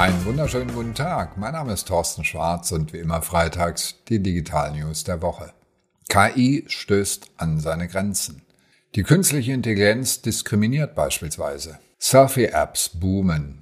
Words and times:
Einen 0.00 0.24
wunderschönen 0.24 0.74
guten 0.74 0.94
Tag. 0.94 1.36
Mein 1.36 1.52
Name 1.52 1.74
ist 1.74 1.86
Thorsten 1.86 2.24
Schwarz 2.24 2.72
und 2.72 2.94
wie 2.94 3.00
immer 3.00 3.20
freitags 3.20 3.96
die 4.08 4.22
Digital 4.22 4.72
News 4.72 5.04
der 5.04 5.20
Woche. 5.20 5.52
KI 6.08 6.64
stößt 6.66 7.32
an 7.36 7.60
seine 7.60 7.86
Grenzen. 7.86 8.40
Die 8.94 9.02
künstliche 9.02 9.52
Intelligenz 9.52 10.22
diskriminiert 10.22 10.94
beispielsweise. 10.94 11.80
Selfie-Apps 11.98 12.92
boomen. 12.98 13.60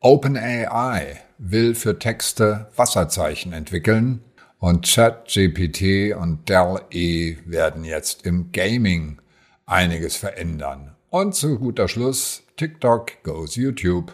OpenAI 0.00 1.20
will 1.38 1.76
für 1.76 2.00
Texte 2.00 2.66
Wasserzeichen 2.74 3.52
entwickeln 3.52 4.24
und 4.58 4.92
ChatGPT 4.92 6.16
und 6.16 6.48
Dell-E 6.48 7.36
werden 7.46 7.84
jetzt 7.84 8.26
im 8.26 8.50
Gaming 8.50 9.20
einiges 9.66 10.16
verändern. 10.16 10.96
Und 11.10 11.36
zu 11.36 11.60
guter 11.60 11.86
Schluss, 11.86 12.42
TikTok 12.56 13.22
goes 13.22 13.54
YouTube. 13.54 14.12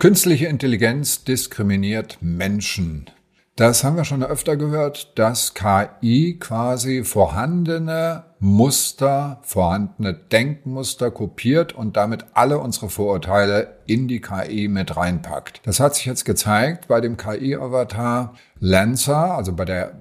Künstliche 0.00 0.46
Intelligenz 0.46 1.24
diskriminiert 1.24 2.16
Menschen. 2.22 3.10
Das 3.54 3.84
haben 3.84 3.98
wir 3.98 4.06
schon 4.06 4.22
öfter 4.22 4.56
gehört, 4.56 5.18
dass 5.18 5.52
KI 5.52 6.38
quasi 6.40 7.04
vorhandene 7.04 8.24
Muster, 8.38 9.40
vorhandene 9.42 10.14
Denkmuster 10.14 11.10
kopiert 11.10 11.74
und 11.74 11.98
damit 11.98 12.24
alle 12.32 12.60
unsere 12.60 12.88
Vorurteile 12.88 13.76
in 13.84 14.08
die 14.08 14.22
KI 14.22 14.68
mit 14.68 14.96
reinpackt. 14.96 15.60
Das 15.64 15.80
hat 15.80 15.94
sich 15.94 16.06
jetzt 16.06 16.24
gezeigt 16.24 16.88
bei 16.88 17.02
dem 17.02 17.18
KI-Avatar 17.18 18.32
Lenser, 18.58 19.34
also 19.34 19.52
bei 19.52 19.66
der 19.66 19.98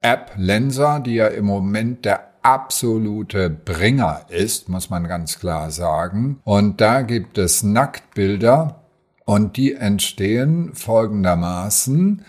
App 0.00 0.32
Lenser, 0.36 0.98
die 0.98 1.14
ja 1.14 1.28
im 1.28 1.44
Moment 1.44 2.04
der 2.04 2.32
absolute 2.42 3.48
Bringer 3.48 4.22
ist, 4.28 4.68
muss 4.68 4.90
man 4.90 5.06
ganz 5.06 5.38
klar 5.38 5.70
sagen. 5.70 6.40
Und 6.42 6.80
da 6.80 7.02
gibt 7.02 7.38
es 7.38 7.62
Nacktbilder 7.62 8.82
und 9.26 9.56
die 9.56 9.74
entstehen 9.74 10.72
folgendermaßen. 10.72 12.24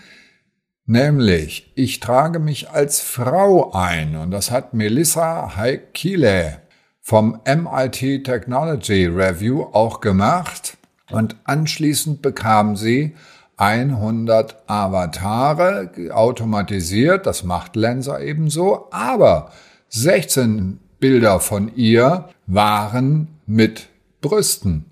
Nämlich, 0.84 1.72
ich 1.74 2.00
trage 2.00 2.40
mich 2.40 2.70
als 2.70 3.00
Frau 3.00 3.72
ein. 3.72 4.16
Und 4.16 4.32
das 4.32 4.50
hat 4.50 4.74
Melissa 4.74 5.56
Heikile 5.56 6.58
vom 7.00 7.40
MIT 7.46 8.24
Technology 8.24 9.06
Review 9.06 9.62
auch 9.72 10.00
gemacht. 10.00 10.76
Und 11.10 11.36
anschließend 11.44 12.20
bekam 12.20 12.76
sie 12.76 13.14
100 13.56 14.68
Avatare 14.68 15.90
automatisiert, 16.12 17.26
das 17.26 17.44
macht 17.44 17.76
Lenser 17.76 18.20
ebenso, 18.20 18.88
aber 18.90 19.50
16 19.88 20.78
Bilder 21.00 21.40
von 21.40 21.74
ihr 21.74 22.28
waren 22.46 23.28
mit 23.46 23.88
Brüsten 24.20 24.88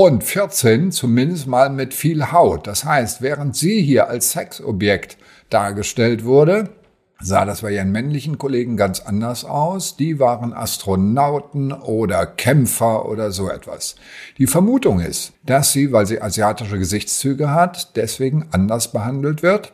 und 0.00 0.22
14 0.22 0.92
zumindest 0.92 1.48
mal 1.48 1.70
mit 1.70 1.92
viel 1.92 2.30
Haut. 2.30 2.68
Das 2.68 2.84
heißt, 2.84 3.20
während 3.20 3.56
sie 3.56 3.82
hier 3.82 4.06
als 4.06 4.30
Sexobjekt 4.30 5.18
dargestellt 5.50 6.24
wurde, 6.24 6.70
sah 7.20 7.44
das 7.44 7.62
bei 7.62 7.72
ihren 7.72 7.90
männlichen 7.90 8.38
Kollegen 8.38 8.76
ganz 8.76 9.00
anders 9.00 9.44
aus. 9.44 9.96
Die 9.96 10.20
waren 10.20 10.52
Astronauten 10.52 11.72
oder 11.72 12.26
Kämpfer 12.26 13.08
oder 13.08 13.32
so 13.32 13.50
etwas. 13.50 13.96
Die 14.38 14.46
Vermutung 14.46 15.00
ist, 15.00 15.32
dass 15.44 15.72
sie, 15.72 15.90
weil 15.90 16.06
sie 16.06 16.22
asiatische 16.22 16.78
Gesichtszüge 16.78 17.50
hat, 17.50 17.96
deswegen 17.96 18.46
anders 18.52 18.92
behandelt 18.92 19.42
wird. 19.42 19.72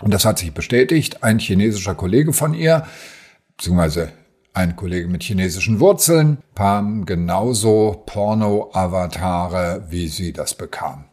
Und 0.00 0.14
das 0.14 0.24
hat 0.24 0.38
sich 0.38 0.54
bestätigt. 0.54 1.22
Ein 1.22 1.40
chinesischer 1.40 1.94
Kollege 1.94 2.32
von 2.32 2.54
ihr, 2.54 2.86
beziehungsweise 3.58 4.12
ein 4.52 4.76
Kollege 4.76 5.08
mit 5.08 5.22
chinesischen 5.22 5.80
Wurzeln 5.80 6.38
bekam 6.54 7.06
genauso 7.06 8.02
Porno-Avatare, 8.06 9.84
wie 9.88 10.08
sie 10.08 10.32
das 10.32 10.54
bekam. 10.54 11.04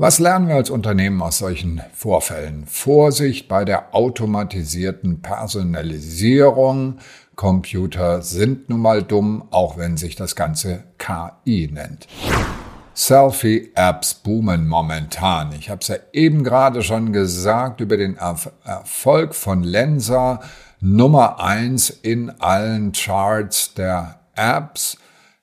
Was 0.00 0.20
lernen 0.20 0.46
wir 0.46 0.54
als 0.54 0.70
Unternehmen 0.70 1.20
aus 1.20 1.38
solchen 1.38 1.82
Vorfällen? 1.92 2.66
Vorsicht 2.66 3.48
bei 3.48 3.64
der 3.64 3.94
automatisierten 3.94 5.22
Personalisierung. 5.22 6.98
Computer 7.34 8.22
sind 8.22 8.68
nun 8.68 8.80
mal 8.80 9.02
dumm, 9.02 9.48
auch 9.50 9.76
wenn 9.76 9.96
sich 9.96 10.14
das 10.14 10.36
Ganze 10.36 10.84
KI 10.98 11.68
nennt. 11.72 12.06
Selfie-Apps 12.94 14.14
boomen 14.14 14.66
momentan. 14.66 15.52
Ich 15.52 15.68
habe 15.68 15.80
es 15.80 15.88
ja 15.88 15.96
eben 16.12 16.42
gerade 16.44 16.82
schon 16.82 17.12
gesagt 17.12 17.80
über 17.80 17.96
den 17.96 18.16
Erfolg 18.16 19.34
von 19.34 19.62
Lensa 19.62 20.40
Nummer 20.80 21.40
eins 21.40 21.90
in 21.90 22.30
allen 22.40 22.92
Charts 22.92 23.74
der 23.74 24.20
Apps. 24.36 24.98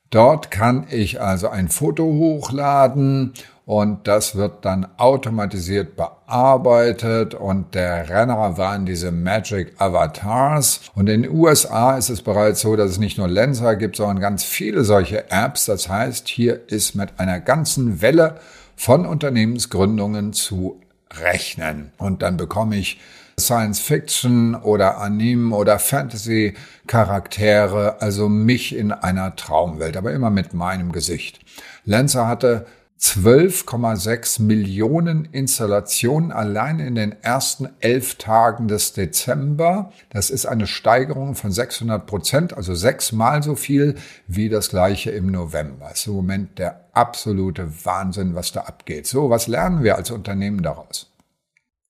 Dort 0.10 0.50
kann 0.50 0.88
ich 0.90 1.20
also 1.20 1.50
ein 1.50 1.68
Foto 1.68 2.06
hochladen 2.06 3.34
und 3.66 4.08
das 4.08 4.36
wird 4.36 4.64
dann 4.64 4.88
automatisiert 4.98 5.96
bearbeitet 5.96 7.34
und 7.34 7.74
der 7.74 8.08
Renner 8.08 8.58
waren 8.58 8.86
diese 8.86 9.12
Magic 9.12 9.74
Avatars. 9.80 10.82
Und 10.94 11.10
in 11.10 11.24
den 11.24 11.32
USA 11.32 11.98
ist 11.98 12.10
es 12.10 12.22
bereits 12.22 12.62
so, 12.62 12.76
dass 12.76 12.92
es 12.92 13.00
nicht 13.00 13.18
nur 13.18 13.28
Lenser 13.28 13.76
gibt, 13.76 13.96
sondern 13.96 14.20
ganz 14.20 14.44
viele 14.44 14.84
solche 14.84 15.32
Apps. 15.32 15.66
Das 15.66 15.90
heißt, 15.90 16.28
hier 16.28 16.70
ist 16.70 16.96
mit 16.96 17.20
einer 17.20 17.40
ganzen 17.40 18.02
Welle 18.02 18.40
von 18.76 19.06
Unternehmensgründungen 19.06 20.32
zu 20.32 20.80
rechnen. 21.12 21.92
Und 21.98 22.22
dann 22.22 22.38
bekomme 22.38 22.78
ich 22.78 23.00
Science 23.40 23.80
Fiction 23.80 24.56
oder 24.56 25.00
Anime 25.00 25.56
oder 25.56 25.78
Fantasy 25.80 26.54
Charaktere, 26.88 28.02
also 28.02 28.30
mich 28.30 28.76
in 28.76 28.92
einer 28.92 29.36
Traumwelt, 29.36 29.98
aber 29.98 30.14
immer 30.14 30.30
mit 30.30 30.54
meinem 30.54 30.92
Gesicht. 30.92 31.40
Lenzer 31.84 32.28
hatte 32.28 32.66
12,6 33.00 34.42
Millionen 34.42 35.26
Installationen 35.26 36.32
allein 36.32 36.80
in 36.80 36.96
den 36.96 37.22
ersten 37.22 37.68
elf 37.82 38.16
Tagen 38.16 38.70
des 38.70 38.94
Dezember. 38.94 39.92
Das 40.10 40.30
ist 40.30 40.46
eine 40.46 40.66
Steigerung 40.66 41.36
von 41.36 41.52
600 41.52 42.06
Prozent, 42.06 42.56
also 42.56 42.74
sechsmal 42.74 43.44
so 43.44 43.56
viel 43.56 43.96
wie 44.28 44.48
das 44.48 44.70
gleiche 44.70 45.12
im 45.12 45.28
November. 45.28 45.90
Das 45.90 46.00
ist 46.00 46.08
im 46.08 46.14
Moment 46.14 46.58
der 46.58 46.86
absolute 46.94 47.86
Wahnsinn, 47.86 48.34
was 48.34 48.54
da 48.54 48.62
abgeht. 48.62 49.08
So, 49.08 49.30
was 49.30 49.48
lernen 49.48 49.84
wir 49.84 49.98
als 49.98 50.10
Unternehmen 50.10 50.64
daraus? 50.64 51.15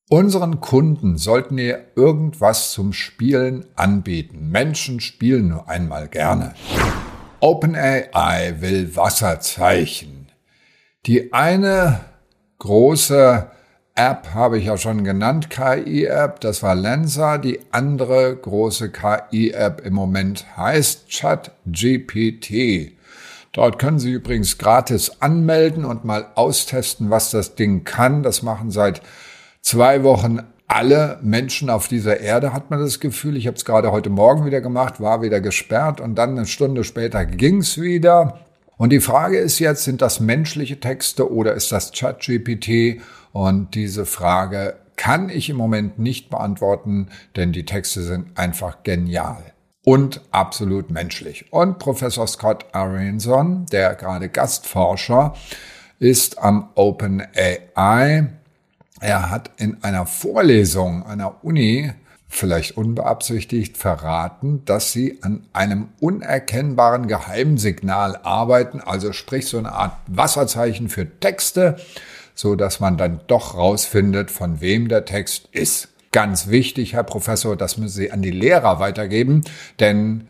Unseren 0.07 0.61
Kunden 0.61 1.17
sollten 1.17 1.57
wir 1.57 1.87
irgendwas 1.95 2.71
zum 2.73 2.93
Spielen 2.93 3.65
anbieten. 3.75 4.51
Menschen 4.51 4.99
spielen 4.99 5.47
nur 5.47 5.67
einmal 5.67 6.07
gerne. 6.09 6.53
OpenAI 7.39 8.57
will 8.59 8.95
Wasserzeichen. 8.95 10.27
Die 11.07 11.33
eine 11.33 12.01
große 12.59 13.49
App 13.95 14.27
habe 14.35 14.59
ich 14.59 14.65
ja 14.65 14.77
schon 14.77 15.03
genannt, 15.03 15.49
KI-App, 15.49 16.39
das 16.39 16.61
war 16.61 16.75
Lensa. 16.75 17.39
Die 17.39 17.61
andere 17.71 18.35
große 18.35 18.91
KI-App 18.91 19.83
im 19.83 19.95
Moment 19.95 20.45
heißt 20.55 21.09
ChatGPT. 21.09 22.91
Dort 23.53 23.79
können 23.79 23.97
Sie 23.97 24.11
übrigens 24.11 24.59
gratis 24.59 25.19
anmelden 25.21 25.83
und 25.83 26.05
mal 26.05 26.27
austesten, 26.35 27.09
was 27.09 27.31
das 27.31 27.55
Ding 27.55 27.85
kann. 27.85 28.21
Das 28.21 28.43
machen 28.43 28.69
seit 28.69 29.01
zwei 29.65 30.03
Wochen 30.03 30.39
alle 30.67 31.19
Menschen 31.21 31.69
auf 31.69 31.87
dieser 31.87 32.19
Erde, 32.21 32.53
hat 32.53 32.69
man 32.69 32.79
das 32.79 32.99
Gefühl. 32.99 33.35
Ich 33.35 33.47
habe 33.47 33.57
es 33.57 33.65
gerade 33.65 33.91
heute 33.91 34.09
Morgen 34.09 34.45
wieder 34.45 34.61
gemacht, 34.61 35.01
war 35.01 35.21
wieder 35.21 35.41
gesperrt 35.41 35.99
und 35.99 36.15
dann 36.15 36.31
eine 36.31 36.45
Stunde 36.45 36.83
später 36.83 37.25
ging's 37.25 37.79
wieder. 37.79 38.39
Und 38.77 38.91
die 38.91 38.99
Frage 38.99 39.37
ist 39.37 39.59
jetzt, 39.59 39.83
sind 39.83 40.01
das 40.01 40.19
menschliche 40.19 40.79
Texte 40.79 41.31
oder 41.31 41.53
ist 41.53 41.71
das 41.71 41.91
ChatGPT? 41.91 43.01
Und 43.31 43.73
diese 43.75 44.05
Frage 44.05 44.75
kann 44.95 45.29
ich 45.29 45.49
im 45.49 45.57
Moment 45.57 45.99
nicht 45.99 46.29
beantworten, 46.29 47.09
denn 47.35 47.51
die 47.51 47.65
Texte 47.65 48.01
sind 48.01 48.37
einfach 48.37 48.83
genial 48.83 49.43
und 49.83 50.21
absolut 50.31 50.89
menschlich. 50.89 51.51
Und 51.51 51.79
Professor 51.79 52.27
Scott 52.27 52.65
Aronson, 52.71 53.65
der 53.71 53.95
gerade 53.95 54.29
Gastforscher 54.29 55.33
ist 55.99 56.39
am 56.39 56.69
OpenAI, 56.75 58.29
er 59.01 59.29
hat 59.29 59.51
in 59.57 59.83
einer 59.83 60.05
Vorlesung 60.05 61.05
einer 61.05 61.43
Uni 61.43 61.91
vielleicht 62.27 62.77
unbeabsichtigt 62.77 63.77
verraten, 63.77 64.63
dass 64.65 64.91
sie 64.91 65.19
an 65.21 65.45
einem 65.53 65.89
unerkennbaren 65.99 67.07
Geheimsignal 67.07 68.17
arbeiten, 68.23 68.81
also 68.81 69.13
sprich 69.13 69.47
so 69.47 69.57
eine 69.57 69.73
Art 69.73 69.97
Wasserzeichen 70.07 70.89
für 70.89 71.19
Texte, 71.19 71.77
so 72.33 72.55
dass 72.55 72.79
man 72.79 72.97
dann 72.97 73.21
doch 73.27 73.55
rausfindet, 73.55 74.31
von 74.31 74.59
wem 74.59 74.87
der 74.87 75.05
Text 75.05 75.49
ist. 75.51 75.89
Ganz 76.11 76.47
wichtig, 76.47 76.93
Herr 76.93 77.03
Professor, 77.03 77.55
das 77.55 77.77
müssen 77.77 77.95
Sie 77.95 78.11
an 78.11 78.21
die 78.21 78.31
Lehrer 78.31 78.79
weitergeben, 78.79 79.43
denn 79.79 80.27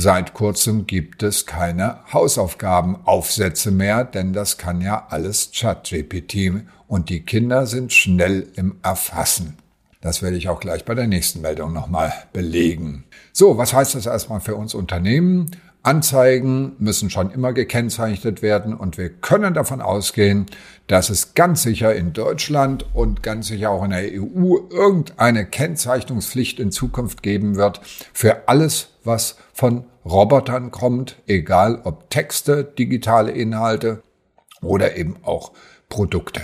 Seit 0.00 0.32
kurzem 0.32 0.86
gibt 0.86 1.24
es 1.24 1.44
keine 1.44 1.98
Hausaufgabenaufsätze 2.12 3.72
mehr, 3.72 4.04
denn 4.04 4.32
das 4.32 4.56
kann 4.56 4.80
ja 4.80 5.08
alles 5.10 5.50
ChatGPT 5.52 6.52
und 6.86 7.08
die 7.08 7.24
Kinder 7.24 7.66
sind 7.66 7.92
schnell 7.92 8.46
im 8.54 8.76
Erfassen. 8.84 9.56
Das 10.00 10.22
werde 10.22 10.36
ich 10.36 10.48
auch 10.48 10.60
gleich 10.60 10.84
bei 10.84 10.94
der 10.94 11.08
nächsten 11.08 11.40
Meldung 11.40 11.72
nochmal 11.72 12.12
belegen. 12.32 13.06
So, 13.32 13.58
was 13.58 13.72
heißt 13.72 13.96
das 13.96 14.06
erstmal 14.06 14.38
für 14.38 14.54
uns 14.54 14.72
Unternehmen? 14.72 15.50
Anzeigen 15.82 16.76
müssen 16.78 17.08
schon 17.08 17.30
immer 17.30 17.52
gekennzeichnet 17.52 18.42
werden 18.42 18.74
und 18.74 18.98
wir 18.98 19.10
können 19.10 19.54
davon 19.54 19.80
ausgehen, 19.80 20.46
dass 20.86 21.08
es 21.08 21.34
ganz 21.34 21.62
sicher 21.62 21.94
in 21.94 22.12
Deutschland 22.12 22.84
und 22.94 23.22
ganz 23.22 23.48
sicher 23.48 23.70
auch 23.70 23.84
in 23.84 23.90
der 23.90 24.04
EU 24.12 24.56
irgendeine 24.70 25.46
Kennzeichnungspflicht 25.46 26.60
in 26.60 26.72
Zukunft 26.72 27.22
geben 27.22 27.56
wird 27.56 27.80
für 28.12 28.48
alles, 28.48 28.90
was 29.04 29.36
von 29.52 29.84
Robotern 30.04 30.70
kommt, 30.70 31.16
egal 31.26 31.80
ob 31.84 32.10
Texte, 32.10 32.64
digitale 32.64 33.30
Inhalte 33.30 34.02
oder 34.60 34.96
eben 34.96 35.16
auch 35.22 35.52
Produkte. 35.88 36.42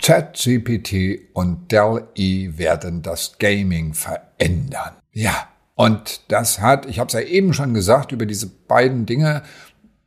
ChatGPT 0.00 1.30
und 1.32 1.72
Dell-E 1.72 2.58
werden 2.58 3.02
das 3.02 3.38
Gaming 3.38 3.92
verändern. 3.94 4.94
Ja, 5.12 5.48
und 5.76 6.22
das 6.28 6.60
hat, 6.60 6.86
ich 6.86 6.98
habe 6.98 7.08
es 7.08 7.12
ja 7.12 7.20
eben 7.20 7.52
schon 7.52 7.74
gesagt, 7.74 8.10
über 8.10 8.24
diese 8.24 8.46
beiden 8.46 9.04
Dinge, 9.04 9.42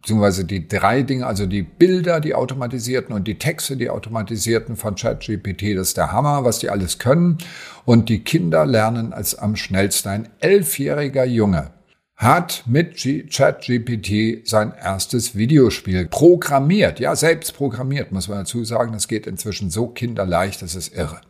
beziehungsweise 0.01 0.43
die 0.43 0.67
drei 0.67 1.03
Dinge, 1.03 1.27
also 1.27 1.45
die 1.45 1.61
Bilder, 1.61 2.19
die 2.19 2.33
automatisierten 2.33 3.13
und 3.13 3.27
die 3.27 3.37
Texte, 3.37 3.77
die 3.77 3.91
automatisierten 3.91 4.75
von 4.75 4.95
ChatGPT, 4.95 5.77
das 5.77 5.89
ist 5.89 5.97
der 5.97 6.11
Hammer, 6.11 6.43
was 6.43 6.57
die 6.57 6.71
alles 6.71 6.97
können. 6.97 7.37
Und 7.85 8.09
die 8.09 8.23
Kinder 8.23 8.65
lernen 8.65 9.13
als 9.13 9.35
am 9.35 9.55
schnellsten. 9.55 10.09
Ein 10.09 10.29
elfjähriger 10.39 11.25
Junge 11.25 11.69
hat 12.15 12.63
mit 12.65 12.95
ChatGPT 12.95 14.47
sein 14.47 14.73
erstes 14.73 15.35
Videospiel 15.35 16.07
programmiert. 16.07 16.99
Ja, 16.99 17.15
selbst 17.15 17.53
programmiert, 17.53 18.11
muss 18.11 18.27
man 18.27 18.39
dazu 18.39 18.63
sagen. 18.65 18.93
Das 18.93 19.07
geht 19.07 19.27
inzwischen 19.27 19.69
so 19.69 19.87
kinderleicht, 19.87 20.63
das 20.63 20.73
ist 20.73 20.95
irre. 20.95 21.21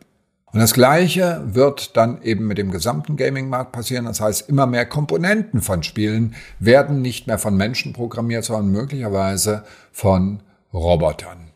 Und 0.52 0.58
das 0.58 0.74
Gleiche 0.74 1.42
wird 1.46 1.96
dann 1.96 2.22
eben 2.22 2.46
mit 2.46 2.58
dem 2.58 2.72
gesamten 2.72 3.16
Gaming-Markt 3.16 3.70
passieren. 3.70 4.06
Das 4.06 4.20
heißt, 4.20 4.48
immer 4.48 4.66
mehr 4.66 4.84
Komponenten 4.84 5.60
von 5.60 5.82
Spielen 5.84 6.34
werden 6.58 7.02
nicht 7.02 7.28
mehr 7.28 7.38
von 7.38 7.56
Menschen 7.56 7.92
programmiert, 7.92 8.44
sondern 8.44 8.72
möglicherweise 8.72 9.64
von 9.92 10.42
Robotern 10.72 11.52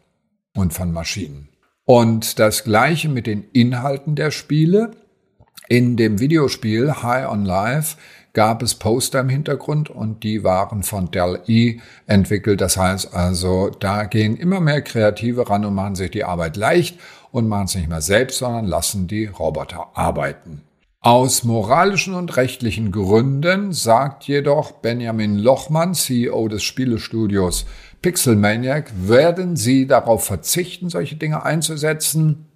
und 0.55 0.73
von 0.73 0.93
Maschinen. 0.93 1.49
Und 1.85 2.39
das 2.39 2.65
Gleiche 2.65 3.09
mit 3.09 3.27
den 3.27 3.45
Inhalten 3.53 4.15
der 4.15 4.31
Spiele. 4.31 4.93
In 5.69 5.97
dem 5.97 6.21
Videospiel 6.21 6.93
High 7.03 7.27
on 7.29 7.45
Life 7.47 7.97
gab 8.35 8.63
es 8.63 8.75
Poster 8.75 9.21
im 9.21 9.29
Hintergrund 9.29 9.89
und 9.89 10.23
die 10.23 10.45
waren 10.45 10.83
von 10.83 11.11
Dell 11.11 11.41
E 11.47 11.79
entwickelt. 12.07 12.61
Das 12.61 12.77
heißt 12.77 13.15
also, 13.15 13.71
da 13.71 14.05
gehen 14.05 14.37
immer 14.37 14.61
mehr 14.61 14.83
Kreative 14.83 15.49
ran 15.49 15.65
und 15.65 15.75
machen 15.75 15.95
sich 15.95 16.11
die 16.11 16.25
Arbeit 16.25 16.57
leicht 16.57 16.99
und 17.31 17.49
machen 17.49 17.65
es 17.65 17.75
nicht 17.75 17.89
mehr 17.89 18.03
selbst, 18.03 18.39
sondern 18.39 18.67
lassen 18.67 19.07
die 19.07 19.27
Roboter 19.27 19.89
arbeiten. 19.95 20.63
Aus 21.01 21.45
moralischen 21.45 22.15
und 22.15 22.37
rechtlichen 22.37 22.91
Gründen 22.91 23.73
sagt 23.73 24.25
jedoch 24.25 24.73
Benjamin 24.73 25.39
Lochmann, 25.39 25.95
CEO 25.95 26.49
des 26.49 26.63
Spielestudios 26.63 27.67
Pixelmaniac, 28.01 28.91
werden 28.97 29.55
sie 29.55 29.87
darauf 29.87 30.25
verzichten, 30.25 30.89
solche 30.89 31.17
Dinge 31.17 31.45
einzusetzen. 31.45 32.47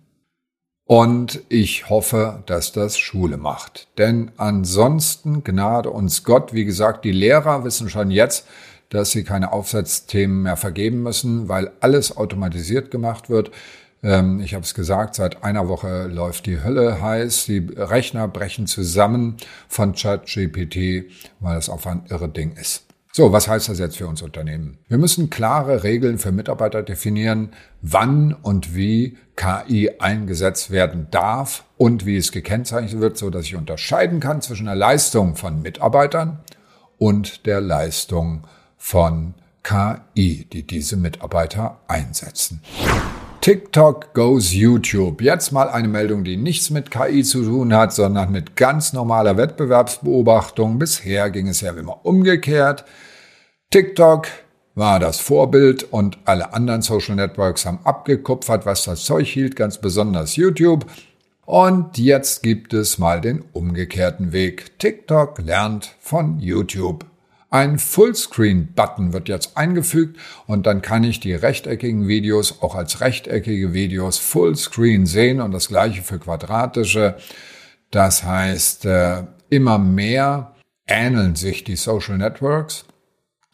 Und 0.88 1.42
ich 1.50 1.90
hoffe, 1.90 2.42
dass 2.46 2.72
das 2.72 2.96
Schule 2.96 3.36
macht. 3.36 3.88
Denn 3.98 4.30
ansonsten 4.38 5.44
gnade 5.44 5.90
uns 5.90 6.24
Gott. 6.24 6.54
Wie 6.54 6.64
gesagt, 6.64 7.04
die 7.04 7.12
Lehrer 7.12 7.62
wissen 7.62 7.90
schon 7.90 8.10
jetzt, 8.10 8.46
dass 8.88 9.10
sie 9.10 9.22
keine 9.22 9.52
Aufsatzthemen 9.52 10.44
mehr 10.44 10.56
vergeben 10.56 11.02
müssen, 11.02 11.46
weil 11.46 11.72
alles 11.80 12.16
automatisiert 12.16 12.90
gemacht 12.90 13.28
wird. 13.28 13.50
Ähm, 14.02 14.40
ich 14.40 14.54
habe 14.54 14.64
es 14.64 14.72
gesagt, 14.72 15.14
seit 15.14 15.44
einer 15.44 15.68
Woche 15.68 16.06
läuft 16.06 16.46
die 16.46 16.62
Hölle 16.62 17.02
heiß. 17.02 17.44
Die 17.44 17.68
Rechner 17.76 18.26
brechen 18.26 18.66
zusammen 18.66 19.36
von 19.68 19.92
ChatGPT, 19.94 21.04
weil 21.40 21.58
es 21.58 21.68
auf 21.68 21.86
ein 21.86 22.06
irre 22.08 22.30
Ding 22.30 22.56
ist. 22.56 22.87
So, 23.18 23.32
was 23.32 23.48
heißt 23.48 23.68
das 23.68 23.80
jetzt 23.80 23.96
für 23.96 24.06
uns 24.06 24.22
Unternehmen? 24.22 24.78
Wir 24.86 24.96
müssen 24.96 25.28
klare 25.28 25.82
Regeln 25.82 26.18
für 26.18 26.30
Mitarbeiter 26.30 26.84
definieren, 26.84 27.48
wann 27.82 28.32
und 28.32 28.76
wie 28.76 29.18
KI 29.34 29.90
eingesetzt 29.98 30.70
werden 30.70 31.08
darf 31.10 31.64
und 31.76 32.06
wie 32.06 32.16
es 32.16 32.30
gekennzeichnet 32.30 33.00
wird, 33.00 33.18
so 33.18 33.28
dass 33.30 33.46
ich 33.46 33.56
unterscheiden 33.56 34.20
kann 34.20 34.40
zwischen 34.40 34.66
der 34.66 34.76
Leistung 34.76 35.34
von 35.34 35.62
Mitarbeitern 35.62 36.38
und 36.96 37.44
der 37.44 37.60
Leistung 37.60 38.46
von 38.76 39.34
KI, 39.64 40.46
die 40.52 40.64
diese 40.64 40.96
Mitarbeiter 40.96 41.80
einsetzen. 41.88 42.62
TikTok 43.40 44.14
goes 44.14 44.52
YouTube. 44.52 45.22
Jetzt 45.22 45.50
mal 45.50 45.68
eine 45.68 45.88
Meldung, 45.88 46.22
die 46.22 46.36
nichts 46.36 46.70
mit 46.70 46.92
KI 46.92 47.24
zu 47.24 47.42
tun 47.42 47.74
hat, 47.74 47.92
sondern 47.92 48.30
mit 48.30 48.54
ganz 48.54 48.92
normaler 48.92 49.36
Wettbewerbsbeobachtung. 49.36 50.78
Bisher 50.78 51.30
ging 51.30 51.48
es 51.48 51.62
ja 51.62 51.72
immer 51.72 52.06
umgekehrt. 52.06 52.84
TikTok 53.70 54.28
war 54.76 54.98
das 54.98 55.20
Vorbild 55.20 55.82
und 55.92 56.16
alle 56.24 56.54
anderen 56.54 56.80
Social 56.80 57.16
Networks 57.16 57.66
haben 57.66 57.80
abgekupfert, 57.84 58.64
was 58.64 58.84
das 58.84 59.04
Zeug 59.04 59.28
hielt, 59.28 59.56
ganz 59.56 59.76
besonders 59.76 60.36
YouTube. 60.36 60.86
Und 61.44 61.98
jetzt 61.98 62.42
gibt 62.42 62.72
es 62.72 62.96
mal 62.96 63.20
den 63.20 63.44
umgekehrten 63.52 64.32
Weg. 64.32 64.78
TikTok 64.78 65.40
lernt 65.40 65.94
von 66.00 66.38
YouTube. 66.38 67.04
Ein 67.50 67.78
Fullscreen-Button 67.78 69.12
wird 69.12 69.28
jetzt 69.28 69.58
eingefügt 69.58 70.18
und 70.46 70.66
dann 70.66 70.80
kann 70.80 71.04
ich 71.04 71.20
die 71.20 71.34
rechteckigen 71.34 72.08
Videos 72.08 72.62
auch 72.62 72.74
als 72.74 73.02
rechteckige 73.02 73.74
Videos 73.74 74.16
Fullscreen 74.16 75.04
sehen 75.04 75.42
und 75.42 75.52
das 75.52 75.68
gleiche 75.68 76.00
für 76.00 76.18
quadratische. 76.18 77.16
Das 77.90 78.24
heißt, 78.24 78.86
äh, 78.86 79.24
immer 79.50 79.76
mehr 79.78 80.54
ähneln 80.86 81.36
sich 81.36 81.64
die 81.64 81.76
Social 81.76 82.16
Networks. 82.16 82.86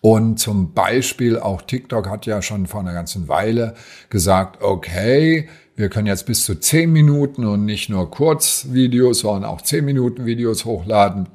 Und 0.04 0.38
zum 0.38 0.74
Beispiel 0.74 1.38
auch 1.38 1.62
TikTok 1.62 2.10
hat 2.10 2.26
ja 2.26 2.42
schon 2.42 2.66
vor 2.66 2.80
einer 2.80 2.92
ganzen 2.92 3.26
Weile 3.26 3.72
gesagt, 4.10 4.62
okay, 4.62 5.48
wir 5.76 5.88
können 5.88 6.08
jetzt 6.08 6.26
bis 6.26 6.44
zu 6.44 6.56
zehn 6.56 6.92
Minuten 6.92 7.46
und 7.46 7.64
nicht 7.64 7.88
nur 7.88 8.10
Kurzvideos, 8.10 9.20
sondern 9.20 9.46
auch 9.46 9.62
zehn 9.62 9.86
Minuten 9.86 10.26
Videos 10.26 10.66
hochladen. 10.66 11.30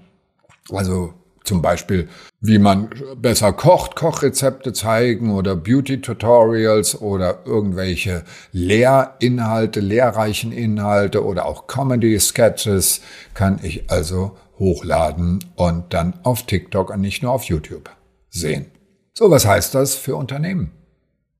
Also 0.71 1.15
zum 1.43 1.63
Beispiel, 1.63 2.09
wie 2.41 2.59
man 2.59 2.91
besser 3.17 3.53
kocht, 3.53 3.95
Kochrezepte 3.95 4.71
zeigen 4.71 5.31
oder 5.31 5.55
Beauty-Tutorials 5.55 7.01
oder 7.01 7.39
irgendwelche 7.45 8.23
Lehrinhalte, 8.51 9.79
lehrreichen 9.79 10.51
Inhalte 10.51 11.25
oder 11.25 11.47
auch 11.47 11.65
Comedy-Sketches 11.65 13.01
kann 13.33 13.59
ich 13.63 13.89
also 13.89 14.37
hochladen 14.59 15.43
und 15.55 15.91
dann 15.95 16.19
auf 16.21 16.45
TikTok 16.45 16.91
und 16.91 17.01
nicht 17.01 17.23
nur 17.23 17.31
auf 17.31 17.45
YouTube 17.45 17.89
sehen. 18.29 18.67
So, 19.13 19.29
was 19.29 19.45
heißt 19.45 19.75
das 19.75 19.95
für 19.95 20.15
Unternehmen? 20.15 20.71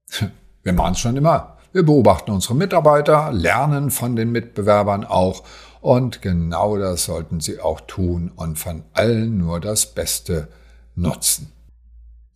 Wir 0.64 0.74
machen 0.74 0.94
es 0.94 1.00
schon 1.00 1.18
immer. 1.18 1.58
Wir 1.72 1.84
beobachten 1.84 2.32
unsere 2.32 2.56
Mitarbeiter, 2.56 3.32
lernen 3.32 3.92
von 3.92 4.16
den 4.16 4.32
Mitbewerbern 4.32 5.06
auch 5.06 5.44
und 5.82 6.22
genau 6.22 6.78
das 6.78 7.06
sollten 7.06 7.40
Sie 7.40 7.60
auch 7.60 7.80
tun 7.82 8.32
und 8.36 8.58
von 8.58 8.84
allen 8.94 9.38
nur 9.38 9.60
das 9.60 9.86
Beste 9.86 10.50
nutzen. 10.96 11.52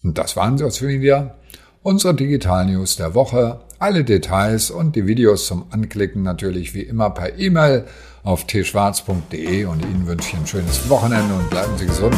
Und 0.04 0.18
das 0.18 0.36
waren 0.36 0.58
sie 0.58 0.66
aus 0.66 0.82
wieder. 0.82 1.36
Unsere 1.82 2.14
Digital 2.14 2.66
News 2.66 2.96
der 2.96 3.16
Woche. 3.16 3.62
Alle 3.80 4.04
Details 4.04 4.72
und 4.72 4.96
die 4.96 5.08
Videos 5.08 5.48
zum 5.48 5.66
Anklicken 5.72 6.24
natürlich 6.24 6.74
wie 6.74 6.82
immer 6.82 7.10
per 7.10 7.38
E-Mail 7.38 7.86
auf 8.24 8.48
tschwarz.de 8.48 9.66
und 9.66 9.84
Ihnen 9.84 10.08
wünsche 10.08 10.30
ich 10.30 10.38
ein 10.38 10.48
schönes 10.48 10.90
Wochenende 10.90 11.34
und 11.34 11.50
bleiben 11.50 11.78
Sie 11.78 11.86
gesund. 11.86 12.16